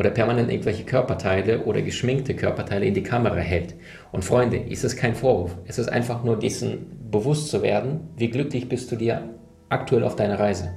oder 0.00 0.08
permanent 0.08 0.50
irgendwelche 0.50 0.84
Körperteile 0.84 1.64
oder 1.64 1.82
geschminkte 1.82 2.34
Körperteile 2.34 2.86
in 2.86 2.94
die 2.94 3.02
Kamera 3.02 3.36
hält. 3.36 3.74
Und 4.12 4.24
Freunde, 4.24 4.56
ist 4.56 4.82
es 4.82 4.96
kein 4.96 5.14
Vorwurf. 5.14 5.58
Es 5.66 5.78
ist 5.78 5.90
einfach 5.90 6.24
nur 6.24 6.38
diesen 6.38 7.10
bewusst 7.10 7.50
zu 7.50 7.60
werden, 7.60 8.08
wie 8.16 8.30
glücklich 8.30 8.66
bist 8.70 8.90
du 8.90 8.96
dir 8.96 9.28
aktuell 9.68 10.04
auf 10.04 10.16
deiner 10.16 10.40
Reise. 10.40 10.72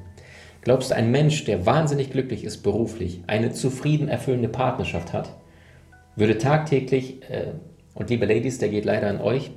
Glaubst 0.59 0.91
du, 0.91 0.95
ein 0.95 1.09
Mensch, 1.09 1.45
der 1.45 1.65
wahnsinnig 1.65 2.11
glücklich 2.11 2.43
ist 2.43 2.63
beruflich, 2.63 3.21
eine 3.25 3.53
zufrieden 3.53 4.09
erfüllende 4.09 4.49
Partnerschaft 4.49 5.13
hat, 5.13 5.29
würde 6.17 6.37
tagtäglich, 6.37 7.21
äh, 7.29 7.53
und 7.93 8.09
liebe 8.09 8.25
Ladies, 8.25 8.57
der 8.57 8.67
geht 8.67 8.83
leider 8.83 9.07
an 9.07 9.21
euch, 9.21 9.51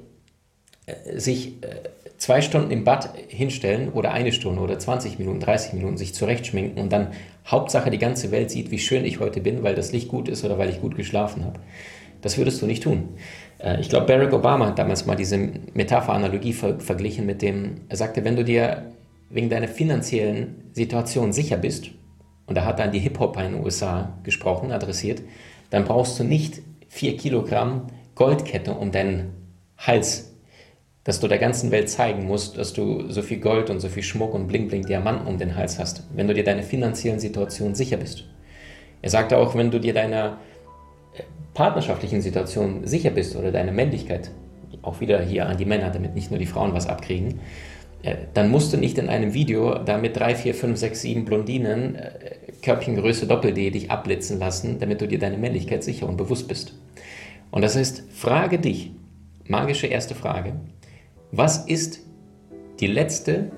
äh, 0.86 1.18
sich 1.18 1.60
äh, 1.64 1.88
zwei 2.18 2.40
Stunden 2.40 2.70
im 2.70 2.84
Bad 2.84 3.10
hinstellen 3.28 3.88
oder 3.88 4.12
eine 4.12 4.30
Stunde 4.30 4.60
oder 4.60 4.78
20 4.78 5.18
Minuten, 5.18 5.40
30 5.40 5.72
Minuten 5.72 5.96
sich 5.96 6.14
zurechtschminken 6.14 6.80
und 6.80 6.92
dann 6.92 7.08
Hauptsache 7.46 7.90
die 7.90 7.98
ganze 7.98 8.30
Welt 8.30 8.50
sieht, 8.50 8.70
wie 8.70 8.78
schön 8.78 9.04
ich 9.04 9.20
heute 9.20 9.40
bin, 9.40 9.62
weil 9.62 9.74
das 9.74 9.92
Licht 9.92 10.08
gut 10.08 10.28
ist 10.28 10.44
oder 10.44 10.58
weil 10.58 10.70
ich 10.70 10.80
gut 10.80 10.96
geschlafen 10.96 11.44
habe. 11.44 11.60
Das 12.20 12.38
würdest 12.38 12.60
du 12.60 12.66
nicht 12.66 12.82
tun. 12.82 13.10
Äh, 13.58 13.80
ich 13.80 13.88
glaube, 13.88 14.06
Barack 14.06 14.32
Obama 14.32 14.66
hat 14.66 14.78
damals 14.78 15.06
mal 15.06 15.14
diese 15.14 15.38
Metapher-Analogie 15.74 16.52
ver 16.52 16.80
verglichen 16.80 17.26
mit 17.26 17.42
dem, 17.42 17.82
er 17.88 17.96
sagte, 17.96 18.24
wenn 18.24 18.36
du 18.36 18.44
dir 18.44 18.92
wegen 19.30 19.48
deiner 19.48 19.68
finanziellen 19.68 20.70
Situation 20.72 21.32
sicher 21.32 21.56
bist, 21.56 21.90
und 22.46 22.56
da 22.56 22.64
hat 22.64 22.78
dann 22.78 22.92
die 22.92 23.00
Hip-Hop 23.00 23.36
in 23.38 23.54
den 23.54 23.64
USA 23.64 24.12
gesprochen, 24.22 24.70
adressiert, 24.70 25.20
dann 25.70 25.84
brauchst 25.84 26.18
du 26.18 26.24
nicht 26.24 26.62
vier 26.88 27.16
Kilogramm 27.16 27.88
Goldkette 28.14 28.72
um 28.72 28.92
deinen 28.92 29.32
Hals 29.78 30.35
dass 31.06 31.20
du 31.20 31.28
der 31.28 31.38
ganzen 31.38 31.70
Welt 31.70 31.88
zeigen 31.88 32.26
musst, 32.26 32.58
dass 32.58 32.72
du 32.72 33.08
so 33.08 33.22
viel 33.22 33.38
Gold 33.38 33.70
und 33.70 33.78
so 33.78 33.88
viel 33.88 34.02
Schmuck 34.02 34.34
und 34.34 34.48
Bling 34.48 34.68
Diamanten 34.68 35.28
um 35.28 35.38
den 35.38 35.54
Hals 35.54 35.78
hast, 35.78 36.02
wenn 36.12 36.26
du 36.26 36.34
dir 36.34 36.42
deine 36.42 36.64
finanziellen 36.64 37.20
Situation 37.20 37.76
sicher 37.76 37.96
bist. 37.96 38.24
Er 39.02 39.10
sagte 39.10 39.38
auch, 39.38 39.54
wenn 39.54 39.70
du 39.70 39.78
dir 39.78 39.94
deiner 39.94 40.38
äh, 41.14 41.22
partnerschaftlichen 41.54 42.22
Situation 42.22 42.84
sicher 42.88 43.10
bist 43.10 43.36
oder 43.36 43.52
deine 43.52 43.70
Männlichkeit, 43.70 44.32
auch 44.82 45.00
wieder 45.00 45.22
hier 45.22 45.46
an 45.46 45.56
die 45.56 45.64
Männer, 45.64 45.90
damit 45.90 46.16
nicht 46.16 46.32
nur 46.32 46.40
die 46.40 46.46
Frauen 46.46 46.74
was 46.74 46.88
abkriegen, 46.88 47.38
äh, 48.02 48.16
dann 48.34 48.50
musst 48.50 48.72
du 48.72 48.76
nicht 48.76 48.98
in 48.98 49.08
einem 49.08 49.32
Video 49.32 49.78
da 49.78 49.98
mit 49.98 50.16
3, 50.16 50.34
4, 50.34 50.54
5, 50.56 50.76
6, 50.76 51.02
7 51.02 51.24
Blondinen, 51.24 51.94
äh, 51.94 52.10
Körbchengröße 52.62 53.28
Doppel-D 53.28 53.70
dich 53.70 53.92
abblitzen 53.92 54.40
lassen, 54.40 54.80
damit 54.80 55.00
du 55.00 55.06
dir 55.06 55.20
deine 55.20 55.38
Männlichkeit 55.38 55.84
sicher 55.84 56.08
und 56.08 56.16
bewusst 56.16 56.48
bist. 56.48 56.74
Und 57.52 57.62
das 57.62 57.76
heißt, 57.76 58.02
frage 58.12 58.58
dich, 58.58 58.90
magische 59.46 59.86
erste 59.86 60.16
Frage, 60.16 60.54
was 61.36 61.66
ist 61.66 62.00
die 62.80 62.86
letzte 62.86 63.50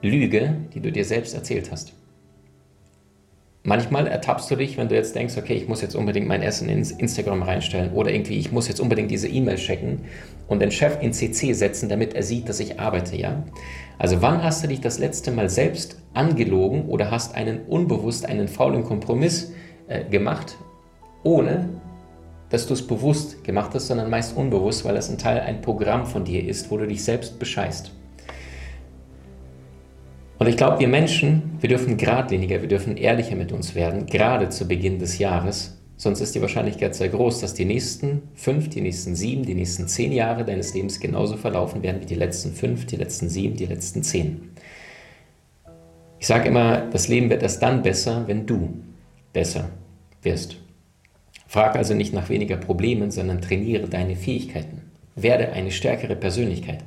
Lüge, 0.00 0.56
die 0.72 0.80
du 0.80 0.90
dir 0.90 1.04
selbst 1.04 1.34
erzählt 1.34 1.70
hast? 1.70 1.92
Manchmal 3.62 4.06
ertappst 4.06 4.50
du 4.50 4.56
dich, 4.56 4.78
wenn 4.78 4.88
du 4.88 4.94
jetzt 4.94 5.14
denkst, 5.14 5.36
okay, 5.36 5.52
ich 5.52 5.68
muss 5.68 5.82
jetzt 5.82 5.94
unbedingt 5.94 6.26
mein 6.26 6.40
Essen 6.40 6.70
ins 6.70 6.92
Instagram 6.92 7.42
reinstellen 7.42 7.92
oder 7.92 8.10
irgendwie, 8.10 8.38
ich 8.38 8.52
muss 8.52 8.68
jetzt 8.68 8.80
unbedingt 8.80 9.10
diese 9.10 9.28
E-Mail 9.28 9.56
checken 9.56 10.06
und 10.48 10.62
den 10.62 10.70
Chef 10.70 10.96
in 11.02 11.12
CC 11.12 11.52
setzen, 11.52 11.90
damit 11.90 12.14
er 12.14 12.22
sieht, 12.22 12.48
dass 12.48 12.58
ich 12.58 12.80
arbeite, 12.80 13.16
ja? 13.16 13.44
Also 13.98 14.22
wann 14.22 14.42
hast 14.42 14.64
du 14.64 14.68
dich 14.68 14.80
das 14.80 14.98
letzte 14.98 15.30
Mal 15.30 15.50
selbst 15.50 16.00
angelogen 16.14 16.86
oder 16.88 17.10
hast 17.10 17.34
einen 17.34 17.66
unbewusst 17.66 18.24
einen 18.24 18.48
faulen 18.48 18.82
Kompromiss 18.82 19.52
äh, 19.88 20.04
gemacht, 20.04 20.56
ohne 21.22 21.68
dass 22.50 22.66
du 22.66 22.74
es 22.74 22.86
bewusst 22.86 23.42
gemacht 23.44 23.70
hast, 23.74 23.86
sondern 23.86 24.10
meist 24.10 24.36
unbewusst, 24.36 24.84
weil 24.84 24.94
das 24.94 25.08
ein 25.08 25.18
Teil, 25.18 25.40
ein 25.40 25.62
Programm 25.62 26.04
von 26.04 26.24
dir 26.24 26.44
ist, 26.46 26.70
wo 26.70 26.76
du 26.76 26.86
dich 26.86 27.02
selbst 27.02 27.38
bescheißt. 27.38 27.92
Und 30.38 30.46
ich 30.46 30.56
glaube, 30.56 30.80
wir 30.80 30.88
Menschen, 30.88 31.58
wir 31.60 31.68
dürfen 31.68 31.96
geradliniger, 31.96 32.60
wir 32.60 32.68
dürfen 32.68 32.96
ehrlicher 32.96 33.36
mit 33.36 33.52
uns 33.52 33.74
werden, 33.74 34.06
gerade 34.06 34.48
zu 34.48 34.66
Beginn 34.66 34.98
des 34.98 35.18
Jahres. 35.18 35.76
Sonst 35.96 36.22
ist 36.22 36.34
die 36.34 36.40
Wahrscheinlichkeit 36.40 36.94
sehr 36.94 37.10
groß, 37.10 37.42
dass 37.42 37.52
die 37.52 37.66
nächsten 37.66 38.22
fünf, 38.34 38.70
die 38.70 38.80
nächsten 38.80 39.14
sieben, 39.14 39.44
die 39.44 39.54
nächsten 39.54 39.86
zehn 39.86 40.12
Jahre 40.12 40.46
deines 40.46 40.72
Lebens 40.72 40.98
genauso 40.98 41.36
verlaufen 41.36 41.82
werden 41.82 42.00
wie 42.00 42.06
die 42.06 42.14
letzten 42.14 42.54
fünf, 42.54 42.86
die 42.86 42.96
letzten 42.96 43.28
sieben, 43.28 43.54
die 43.54 43.66
letzten 43.66 44.02
zehn. 44.02 44.52
Ich 46.18 46.26
sage 46.26 46.48
immer, 46.48 46.86
das 46.90 47.08
Leben 47.08 47.28
wird 47.28 47.42
erst 47.42 47.62
dann 47.62 47.82
besser, 47.82 48.26
wenn 48.26 48.46
du 48.46 48.80
besser 49.34 49.68
wirst. 50.22 50.56
Frag 51.50 51.74
also 51.74 51.94
nicht 51.94 52.12
nach 52.12 52.28
weniger 52.28 52.56
Problemen, 52.56 53.10
sondern 53.10 53.40
trainiere 53.40 53.88
deine 53.88 54.14
Fähigkeiten. 54.14 54.82
Werde 55.16 55.50
eine 55.50 55.72
stärkere 55.72 56.14
Persönlichkeit. 56.14 56.84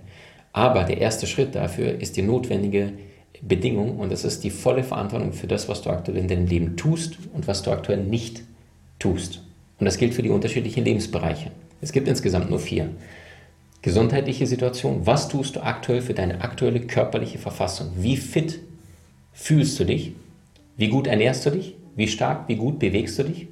Aber 0.54 0.86
der 0.86 1.00
erste 1.00 1.28
Schritt 1.28 1.54
dafür 1.54 2.00
ist 2.00 2.16
die 2.16 2.22
notwendige 2.22 2.94
Bedingung 3.42 4.00
und 4.00 4.10
das 4.10 4.24
ist 4.24 4.42
die 4.46 4.52
volle 4.52 4.86
Verantwortung 4.86 5.34
für 5.34 5.48
das, 5.48 5.68
was 5.68 5.82
du 5.82 5.90
aktuell 5.90 6.18
in 6.18 6.30
deinem 6.30 6.48
Leben 6.48 6.78
tust 6.78 7.18
und 7.34 7.46
was 7.46 7.62
du 7.62 7.72
aktuell 7.72 8.06
nicht 8.06 8.44
tust. 9.00 9.44
Und 9.80 9.86
das 9.86 9.98
gilt 9.98 10.14
für 10.14 10.24
die 10.24 10.30
unterschiedlichen 10.30 10.86
Lebensbereiche. 10.86 11.52
Es 11.82 11.92
gibt 11.92 12.08
insgesamt 12.08 12.50
nur 12.50 12.60
vier. 12.60 12.88
Gesundheitliche 13.82 14.48
Situation. 14.48 15.06
Was 15.06 15.28
tust 15.28 15.58
du 15.58 15.60
aktuell 15.60 16.02
für 16.02 16.14
deine 16.14 16.40
aktuelle 16.40 16.80
körperliche 16.80 17.38
Verfassung? 17.38 17.90
Wie 17.98 18.16
fit 18.16 18.62
fühlst 19.34 19.78
du 19.78 19.84
dich? 19.84 20.14
Wie 20.78 20.88
gut 20.88 21.08
ernährst 21.08 21.46
du 21.46 21.50
dich? 21.50 21.76
Wie 21.98 22.08
stark, 22.08 22.48
wie 22.48 22.56
gut 22.56 22.80
bewegst 22.80 23.20
du 23.20 23.24
dich? 23.24 23.48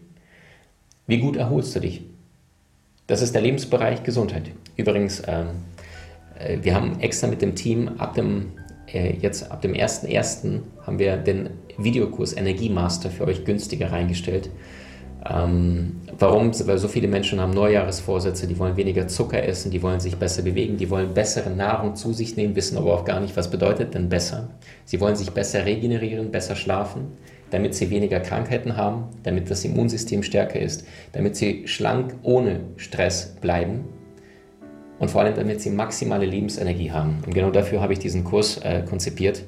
Wie 1.08 1.18
gut 1.18 1.36
erholst 1.36 1.76
du 1.76 1.80
dich? 1.80 2.04
Das 3.08 3.22
ist 3.22 3.36
der 3.36 3.42
Lebensbereich 3.42 4.04
Gesundheit. 4.04 4.52
Übrigens, 4.78 5.22
ähm, 5.28 5.48
äh, 6.40 6.58
wir 6.62 6.76
haben 6.76 7.00
extra 7.00 7.28
mit 7.28 7.42
dem 7.42 7.56
Team 7.56 7.90
ab 7.98 8.14
dem 8.14 8.54
äh, 8.88 9.16
jetzt 9.20 9.52
ab 9.52 9.62
dem 9.62 9.74
1.1. 9.74 10.60
haben 10.86 11.00
wir 11.00 11.18
den 11.18 11.50
Videokurs 11.78 12.36
Energiemaster 12.36 13.10
für 13.10 13.26
euch 13.26 13.46
günstiger 13.46 13.92
reingestellt. 13.92 14.50
Ähm, 15.30 16.02
warum? 16.18 16.52
Weil 16.68 16.78
so 16.80 16.88
viele 16.88 17.08
Menschen 17.08 17.40
haben 17.40 17.52
Neujahresvorsätze, 17.52 18.48
die 18.48 18.58
wollen 18.58 18.76
weniger 18.76 19.08
Zucker 19.08 19.44
essen, 19.44 19.70
die 19.70 19.82
wollen 19.84 20.00
sich 20.00 20.16
besser 20.16 20.42
bewegen, 20.42 20.78
die 20.78 20.90
wollen 20.90 21.14
bessere 21.14 21.52
Nahrung 21.52 21.96
zu 21.96 22.12
sich 22.12 22.38
nehmen, 22.38 22.56
wissen 22.56 22.78
aber 22.78 22.94
auch 22.94 23.06
gar 23.06 23.20
nicht, 23.20 23.38
was 23.38 23.52
bedeutet 23.52 23.94
denn 23.94 24.10
besser. 24.10 24.50
Sie 24.86 25.00
wollen 25.00 25.16
sich 25.16 25.30
besser 25.32 25.66
regenerieren, 25.66 26.32
besser 26.32 26.56
schlafen 26.56 27.12
damit 27.52 27.76
sie 27.76 27.90
weniger 27.90 28.20
Krankheiten 28.20 28.76
haben, 28.76 29.04
damit 29.24 29.52
das 29.52 29.64
Immunsystem 29.64 30.24
stärker 30.24 30.60
ist, 30.60 30.88
damit 31.12 31.36
sie 31.36 31.68
schlank 31.68 32.16
ohne 32.24 32.62
Stress 32.78 33.36
bleiben 33.40 33.86
und 35.00 35.12
vor 35.12 35.22
allem 35.22 35.36
damit 35.36 35.62
sie 35.62 35.70
maximale 35.70 36.26
Lebensenergie 36.26 36.92
haben. 36.92 37.18
Und 37.26 37.34
genau 37.34 37.52
dafür 37.52 37.82
habe 37.82 37.94
ich 37.94 38.00
diesen 38.00 38.24
Kurs 38.24 38.58
äh, 38.58 38.84
konzipiert. 38.88 39.44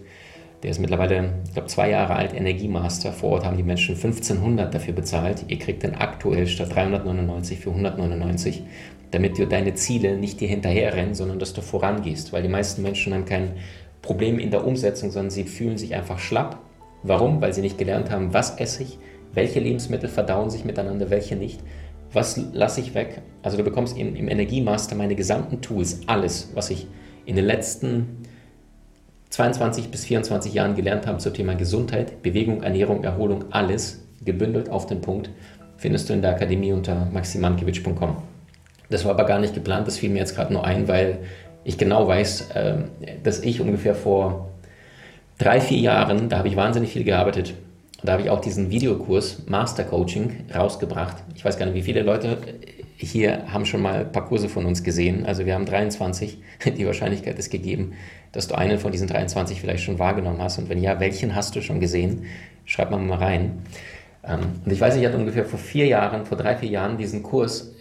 Der 0.62 0.72
ist 0.72 0.80
mittlerweile, 0.80 1.34
ich 1.46 1.54
glaube, 1.54 1.68
zwei 1.68 1.90
Jahre 1.90 2.16
alt, 2.16 2.34
Energiemaster. 2.34 3.12
Vor 3.12 3.32
Ort 3.32 3.46
haben 3.46 3.58
die 3.58 3.64
Menschen 3.64 3.96
1500 3.96 4.74
dafür 4.74 4.94
bezahlt. 4.94 5.46
Ihr 5.48 5.60
kriegt 5.60 5.84
den 5.84 5.96
aktuell 5.96 6.48
statt 6.48 6.74
399 6.74 7.60
für 7.60 7.70
199, 7.70 8.64
damit 9.12 9.38
du 9.38 9.46
deine 9.46 9.74
Ziele 9.74 10.18
nicht 10.18 10.40
dir 10.40 10.48
hinterherrennen, 10.48 11.16
sondern 11.16 11.40
dass 11.40 11.54
du 11.54 11.62
vorangehst. 11.62 12.32
Weil 12.32 12.44
die 12.44 12.50
meisten 12.50 12.82
Menschen 12.82 13.14
haben 13.14 13.26
kein 13.26 13.52
Problem 14.02 14.40
in 14.40 14.52
der 14.52 14.66
Umsetzung, 14.66 15.12
sondern 15.12 15.32
sie 15.32 15.44
fühlen 15.44 15.78
sich 15.78 15.96
einfach 15.96 16.20
schlapp 16.20 16.60
Warum? 17.04 17.42
Weil 17.42 17.54
sie 17.54 17.62
nicht 17.62 17.78
gelernt 17.78 18.10
haben, 18.10 18.34
was 18.34 18.58
esse 18.58 18.84
ich, 18.84 18.98
welche 19.34 19.60
Lebensmittel 19.60 20.10
verdauen 20.10 20.50
sich 20.50 20.66
miteinander, 20.66 21.10
welche 21.10 21.36
nicht, 21.36 21.62
was 22.12 22.40
lasse 22.54 22.82
ich 22.82 22.94
weg. 22.94 23.22
Also 23.42 23.58
du 23.58 23.64
bekommst 23.64 23.98
im, 23.98 24.16
im 24.16 24.30
Energiemaster 24.30 24.96
meine 24.96 25.16
gesamten 25.16 25.62
Tools, 25.62 26.02
alles, 26.08 26.52
was 26.54 26.70
ich 26.70 26.88
in 27.26 27.36
den 27.36 27.46
letzten 27.46 28.24
22 29.30 29.90
bis 29.90 30.06
24 30.06 30.54
Jahren 30.54 30.76
gelernt 30.76 31.08
habe 31.08 31.18
zum 31.18 31.34
Thema 31.34 31.56
Gesundheit, 31.56 32.22
Bewegung, 32.22 32.62
Ernährung, 32.62 33.04
Erholung, 33.04 33.46
alles 33.52 34.06
gebündelt 34.24 34.70
auf 34.70 34.86
den 34.86 35.02
Punkt, 35.02 35.30
findest 35.78 36.08
du 36.08 36.14
in 36.14 36.22
der 36.22 36.32
Akademie 36.32 36.72
unter 36.72 37.08
maximankiewicz.com. 37.12 38.18
Das 38.90 39.06
war 39.06 39.12
aber 39.12 39.26
gar 39.26 39.40
nicht 39.40 39.56
geplant, 39.56 39.88
das 39.88 39.98
fiel 39.98 40.12
mir 40.12 40.20
jetzt 40.20 40.36
gerade 40.36 40.54
nur 40.54 40.64
ein, 40.64 40.88
weil 40.88 41.20
ich 41.64 41.78
genau 41.78 42.08
weiß, 42.08 42.50
ähm, 42.54 42.86
dass 43.24 43.40
ich 43.40 43.60
ungefähr 43.60 43.96
vor 43.96 44.50
drei, 45.44 45.60
vier 45.60 45.80
Jahren, 45.80 46.30
da 46.30 46.38
habe 46.38 46.48
ich 46.48 46.56
wahnsinnig 46.56 46.94
viel 46.94 47.04
gearbeitet. 47.04 47.54
Da 48.02 48.14
habe 48.14 48.22
ich 48.22 48.30
auch 48.30 48.40
diesen 48.40 48.70
Videokurs 48.70 49.44
Master 49.48 49.84
Coaching 49.84 50.46
rausgebracht. 50.54 51.18
Ich 51.36 51.44
weiß 51.44 51.58
gar 51.58 51.66
nicht, 51.66 51.76
wie 51.76 51.82
viele 51.82 52.02
Leute 52.02 52.38
hier 52.96 53.52
haben 53.52 53.66
schon 53.66 53.82
mal 53.82 54.02
ein 54.02 54.12
paar 54.12 54.26
Kurse 54.26 54.48
von 54.48 54.66
uns 54.66 54.84
gesehen. 54.84 55.26
Also 55.26 55.46
wir 55.46 55.56
haben 55.56 55.66
23. 55.66 56.38
Die 56.78 56.86
Wahrscheinlichkeit 56.86 57.38
ist 57.38 57.50
gegeben, 57.50 57.94
dass 58.32 58.48
du 58.48 58.56
einen 58.56 58.80
von 58.80 58.94
diesen 58.94 59.08
23 59.08 59.60
vielleicht 59.60 59.84
schon 59.84 60.00
wahrgenommen 60.00 60.42
hast. 60.42 60.60
Und 60.60 60.70
wenn 60.70 60.82
ja, 60.82 61.02
welchen 61.02 61.36
hast 61.36 61.56
du 61.58 61.62
schon 61.62 61.82
gesehen? 61.82 62.26
Schreib 62.64 62.92
mal 62.92 63.00
mal 63.00 63.18
rein. 63.18 63.64
Ähm, 64.26 64.40
und 64.64 64.72
ich 64.72 64.80
weiß, 64.80 64.96
ich 64.96 65.06
hatte 65.06 65.18
ungefähr 65.18 65.46
vor 65.46 65.60
vier 65.60 65.88
Jahren, 65.88 66.26
vor 66.26 66.38
drei, 66.38 66.56
vier 66.56 66.70
Jahren 66.70 66.98
diesen 66.98 67.24
Kurs 67.24 67.74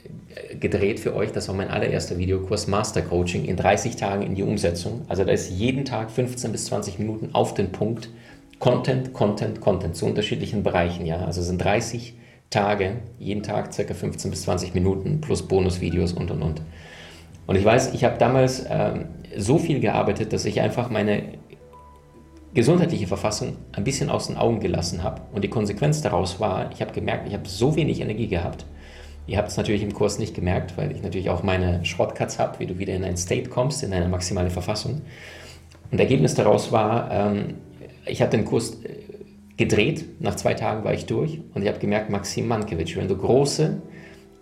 gedreht 0.58 1.00
für 1.00 1.14
euch. 1.14 1.32
Das 1.32 1.48
war 1.48 1.54
mein 1.54 1.68
allererster 1.68 2.18
Videokurs 2.18 2.66
Master 2.66 3.02
Coaching 3.02 3.44
in 3.44 3.56
30 3.56 3.96
Tagen 3.96 4.22
in 4.22 4.34
die 4.34 4.42
Umsetzung. 4.42 5.02
Also 5.08 5.24
da 5.24 5.32
ist 5.32 5.50
jeden 5.50 5.84
Tag 5.84 6.10
15 6.10 6.52
bis 6.52 6.66
20 6.66 6.98
Minuten 6.98 7.30
auf 7.32 7.54
den 7.54 7.72
Punkt. 7.72 8.10
Content, 8.58 9.12
Content, 9.12 9.60
Content 9.60 9.96
zu 9.96 10.06
unterschiedlichen 10.06 10.62
Bereichen. 10.62 11.04
Ja, 11.04 11.24
also 11.24 11.42
sind 11.42 11.62
30 11.62 12.14
Tage, 12.50 12.98
jeden 13.18 13.42
Tag 13.42 13.72
circa 13.72 13.94
15 13.94 14.30
bis 14.30 14.42
20 14.42 14.74
Minuten 14.74 15.20
plus 15.20 15.42
Bonusvideos 15.42 16.12
und 16.12 16.30
und 16.30 16.42
und. 16.42 16.62
Und 17.46 17.56
ich 17.56 17.64
weiß, 17.64 17.92
ich 17.94 18.04
habe 18.04 18.18
damals 18.18 18.64
ähm, 18.70 19.06
so 19.36 19.58
viel 19.58 19.80
gearbeitet, 19.80 20.32
dass 20.32 20.44
ich 20.44 20.60
einfach 20.60 20.90
meine 20.90 21.22
gesundheitliche 22.54 23.06
Verfassung 23.06 23.56
ein 23.72 23.84
bisschen 23.84 24.10
aus 24.10 24.26
den 24.26 24.36
Augen 24.36 24.60
gelassen 24.60 25.02
habe. 25.02 25.22
Und 25.32 25.42
die 25.42 25.48
Konsequenz 25.48 26.02
daraus 26.02 26.40
war, 26.40 26.70
ich 26.72 26.80
habe 26.80 26.92
gemerkt, 26.92 27.26
ich 27.26 27.34
habe 27.34 27.48
so 27.48 27.76
wenig 27.76 28.00
Energie 28.00 28.28
gehabt, 28.28 28.66
Ihr 29.26 29.38
habt 29.38 29.48
es 29.48 29.56
natürlich 29.56 29.82
im 29.82 29.94
Kurs 29.94 30.18
nicht 30.18 30.34
gemerkt, 30.34 30.76
weil 30.76 30.90
ich 30.90 31.02
natürlich 31.02 31.30
auch 31.30 31.42
meine 31.42 31.84
Shortcuts 31.84 32.38
habe, 32.38 32.58
wie 32.58 32.66
du 32.66 32.78
wieder 32.78 32.94
in 32.94 33.04
ein 33.04 33.16
State 33.16 33.50
kommst, 33.50 33.82
in 33.82 33.92
eine 33.92 34.08
maximale 34.08 34.50
Verfassung. 34.50 35.02
Und 35.90 36.00
Ergebnis 36.00 36.34
daraus 36.34 36.72
war, 36.72 37.10
ähm, 37.10 37.54
ich 38.04 38.20
habe 38.20 38.32
den 38.32 38.44
Kurs 38.44 38.82
äh, 38.82 38.88
gedreht. 39.56 40.20
Nach 40.20 40.34
zwei 40.34 40.54
Tagen 40.54 40.82
war 40.82 40.92
ich 40.92 41.06
durch 41.06 41.40
und 41.54 41.62
ich 41.62 41.68
habe 41.68 41.78
gemerkt, 41.78 42.10
Maxim 42.10 42.48
Mankiewicz, 42.48 42.96
wenn 42.96 43.06
du 43.06 43.16
große 43.16 43.80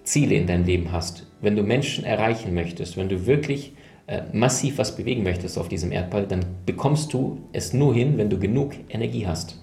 Ziele 0.04 0.34
in 0.36 0.46
deinem 0.46 0.64
Leben 0.64 0.92
hast, 0.92 1.26
wenn 1.42 1.56
du 1.56 1.62
Menschen 1.62 2.04
erreichen 2.04 2.54
möchtest, 2.54 2.96
wenn 2.96 3.10
du 3.10 3.26
wirklich 3.26 3.74
äh, 4.10 4.22
massiv 4.32 4.78
was 4.78 4.96
bewegen 4.96 5.22
möchtest 5.22 5.56
auf 5.56 5.68
diesem 5.68 5.92
Erdball, 5.92 6.26
dann 6.26 6.44
bekommst 6.66 7.12
du 7.12 7.38
es 7.52 7.72
nur 7.72 7.94
hin, 7.94 8.18
wenn 8.18 8.28
du 8.28 8.40
genug 8.40 8.72
Energie 8.88 9.24
hast. 9.24 9.56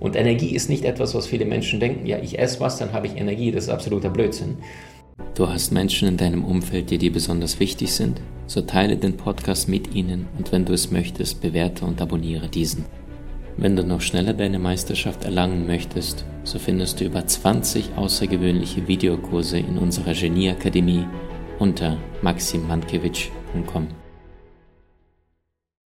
Und 0.00 0.16
Energie 0.16 0.54
ist 0.54 0.70
nicht 0.70 0.86
etwas, 0.86 1.14
was 1.14 1.26
viele 1.26 1.44
Menschen 1.44 1.80
denken, 1.80 2.06
ja, 2.06 2.16
ich 2.18 2.38
esse 2.38 2.60
was, 2.60 2.78
dann 2.78 2.94
habe 2.94 3.08
ich 3.08 3.16
Energie, 3.16 3.52
das 3.52 3.64
ist 3.64 3.70
absoluter 3.70 4.08
Blödsinn. 4.08 4.56
Du 5.34 5.50
hast 5.50 5.70
Menschen 5.70 6.08
in 6.08 6.16
deinem 6.16 6.44
Umfeld, 6.44 6.88
die 6.88 6.96
dir 6.96 7.12
besonders 7.12 7.60
wichtig 7.60 7.92
sind? 7.92 8.22
So 8.46 8.62
teile 8.62 8.96
den 8.96 9.18
Podcast 9.18 9.68
mit 9.68 9.94
ihnen 9.94 10.28
und 10.38 10.50
wenn 10.50 10.64
du 10.64 10.72
es 10.72 10.90
möchtest, 10.90 11.42
bewerte 11.42 11.84
und 11.84 12.00
abonniere 12.00 12.48
diesen. 12.48 12.86
Wenn 13.58 13.76
du 13.76 13.84
noch 13.84 14.00
schneller 14.00 14.32
deine 14.32 14.58
Meisterschaft 14.58 15.24
erlangen 15.24 15.66
möchtest, 15.66 16.24
so 16.42 16.58
findest 16.58 17.00
du 17.00 17.04
über 17.04 17.26
20 17.26 17.96
außergewöhnliche 17.96 18.88
Videokurse 18.88 19.58
in 19.58 19.76
unserer 19.76 20.14
Genieakademie 20.14 21.04
unter 21.58 21.98
maximmankiewicz.com 22.22 23.43
kommen. 23.62 24.03